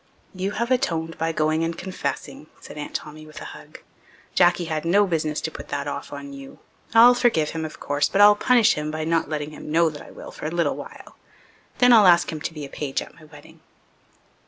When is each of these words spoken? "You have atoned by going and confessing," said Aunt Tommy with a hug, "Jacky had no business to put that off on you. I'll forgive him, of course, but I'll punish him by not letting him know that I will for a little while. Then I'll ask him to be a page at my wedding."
"You 0.33 0.53
have 0.53 0.71
atoned 0.71 1.19
by 1.19 1.31
going 1.31 1.63
and 1.63 1.77
confessing," 1.77 2.47
said 2.59 2.75
Aunt 2.75 2.95
Tommy 2.95 3.27
with 3.27 3.39
a 3.39 3.45
hug, 3.53 3.77
"Jacky 4.33 4.65
had 4.65 4.83
no 4.83 5.05
business 5.05 5.39
to 5.41 5.51
put 5.51 5.67
that 5.67 5.87
off 5.87 6.11
on 6.11 6.33
you. 6.33 6.57
I'll 6.95 7.13
forgive 7.13 7.51
him, 7.51 7.65
of 7.65 7.79
course, 7.79 8.09
but 8.09 8.19
I'll 8.19 8.35
punish 8.35 8.73
him 8.73 8.89
by 8.89 9.03
not 9.03 9.29
letting 9.29 9.51
him 9.51 9.71
know 9.71 9.91
that 9.91 10.01
I 10.01 10.09
will 10.09 10.31
for 10.31 10.47
a 10.47 10.49
little 10.49 10.75
while. 10.75 11.17
Then 11.77 11.93
I'll 11.93 12.07
ask 12.07 12.31
him 12.31 12.41
to 12.41 12.51
be 12.51 12.65
a 12.65 12.67
page 12.67 12.99
at 13.03 13.13
my 13.13 13.25
wedding." 13.25 13.59